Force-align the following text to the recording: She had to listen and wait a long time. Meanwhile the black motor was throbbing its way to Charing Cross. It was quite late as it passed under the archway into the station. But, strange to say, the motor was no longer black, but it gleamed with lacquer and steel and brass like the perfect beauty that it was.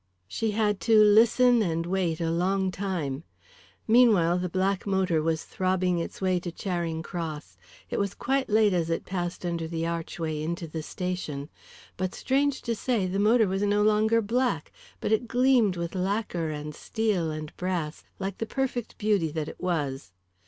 She 0.27 0.49
had 0.49 0.79
to 0.89 0.99
listen 0.99 1.61
and 1.61 1.85
wait 1.85 2.19
a 2.19 2.31
long 2.31 2.71
time. 2.71 3.23
Meanwhile 3.87 4.39
the 4.39 4.49
black 4.49 4.87
motor 4.87 5.21
was 5.21 5.43
throbbing 5.43 5.99
its 5.99 6.19
way 6.19 6.39
to 6.39 6.51
Charing 6.51 7.03
Cross. 7.03 7.55
It 7.91 7.99
was 7.99 8.15
quite 8.15 8.49
late 8.49 8.73
as 8.73 8.89
it 8.89 9.05
passed 9.05 9.45
under 9.45 9.67
the 9.67 9.85
archway 9.85 10.41
into 10.41 10.67
the 10.67 10.81
station. 10.81 11.49
But, 11.97 12.15
strange 12.15 12.63
to 12.63 12.73
say, 12.73 13.05
the 13.05 13.19
motor 13.19 13.47
was 13.47 13.61
no 13.61 13.83
longer 13.83 14.23
black, 14.23 14.71
but 14.99 15.11
it 15.11 15.27
gleamed 15.27 15.77
with 15.77 15.93
lacquer 15.93 16.49
and 16.49 16.73
steel 16.73 17.29
and 17.29 17.55
brass 17.55 18.03
like 18.17 18.39
the 18.39 18.47
perfect 18.47 18.97
beauty 18.97 19.31
that 19.33 19.47
it 19.49 19.59
was. 19.61 20.13